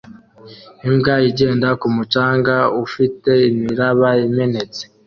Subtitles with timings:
[0.87, 4.81] Imbwa igenda ku mucanga ufite imiraba imenetse